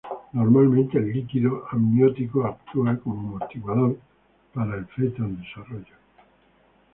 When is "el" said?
0.97-1.13, 4.75-4.87